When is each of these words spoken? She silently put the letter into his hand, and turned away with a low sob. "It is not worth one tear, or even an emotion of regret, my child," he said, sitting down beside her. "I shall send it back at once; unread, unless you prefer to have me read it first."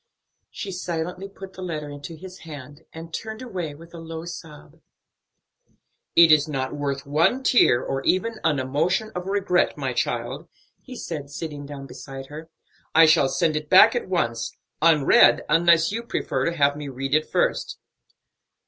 She 0.49 0.71
silently 0.71 1.29
put 1.29 1.53
the 1.53 1.61
letter 1.61 1.87
into 1.87 2.15
his 2.15 2.39
hand, 2.39 2.85
and 2.91 3.13
turned 3.13 3.43
away 3.43 3.75
with 3.75 3.93
a 3.93 3.99
low 3.99 4.25
sob. 4.25 4.81
"It 6.15 6.31
is 6.31 6.47
not 6.47 6.73
worth 6.75 7.05
one 7.05 7.43
tear, 7.43 7.83
or 7.83 8.01
even 8.03 8.39
an 8.43 8.57
emotion 8.57 9.11
of 9.13 9.27
regret, 9.27 9.77
my 9.77 9.93
child," 9.93 10.49
he 10.81 10.95
said, 10.95 11.29
sitting 11.29 11.67
down 11.67 11.85
beside 11.85 12.25
her. 12.29 12.49
"I 12.95 13.05
shall 13.05 13.29
send 13.29 13.55
it 13.55 13.69
back 13.69 13.95
at 13.95 14.09
once; 14.09 14.57
unread, 14.81 15.43
unless 15.47 15.91
you 15.91 16.01
prefer 16.01 16.45
to 16.45 16.57
have 16.57 16.75
me 16.75 16.87
read 16.87 17.13
it 17.13 17.29
first." 17.29 17.77